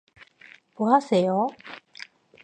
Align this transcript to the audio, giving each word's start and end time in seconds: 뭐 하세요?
뭐 0.75 0.95
하세요? 0.95 1.47